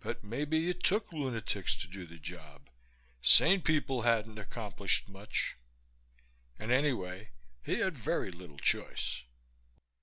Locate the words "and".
6.58-6.72